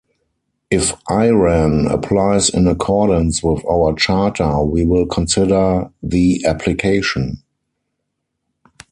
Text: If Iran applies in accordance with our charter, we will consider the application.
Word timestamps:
If 0.71 0.93
Iran 1.11 1.85
applies 1.85 2.49
in 2.49 2.67
accordance 2.67 3.43
with 3.43 3.63
our 3.69 3.93
charter, 3.93 4.59
we 4.61 4.83
will 4.83 5.05
consider 5.05 5.91
the 6.01 6.43
application. 6.43 7.43